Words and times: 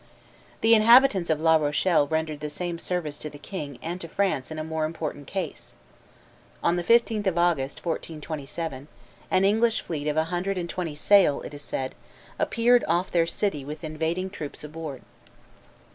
The 0.61 0.73
inhabitants 0.73 1.29
of 1.29 1.39
La 1.39 1.57
Rochelle 1.57 2.07
rendered 2.07 2.39
the 2.39 2.49
same 2.49 2.79
service 2.79 3.19
to 3.19 3.29
the 3.29 3.37
king 3.37 3.77
and 3.83 4.01
to 4.01 4.07
France 4.07 4.49
in 4.49 4.57
a 4.57 4.63
more 4.63 4.83
important 4.85 5.27
case. 5.27 5.75
On 6.63 6.75
the 6.75 6.83
15th 6.83 7.27
of 7.27 7.37
August, 7.37 7.85
1427, 7.85 8.87
an 9.29 9.45
English 9.45 9.81
fleet 9.81 10.07
of 10.07 10.17
a 10.17 10.23
hundred 10.33 10.57
and 10.57 10.67
twenty 10.71 10.95
sail, 10.95 11.41
it 11.43 11.53
is 11.53 11.61
said, 11.61 11.93
appeared 12.39 12.83
off 12.87 13.11
their 13.11 13.27
city 13.27 13.63
with 13.63 13.83
invading 13.83 14.31
troops 14.31 14.63
aboard. 14.63 15.03